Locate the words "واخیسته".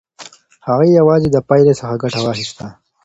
2.21-2.65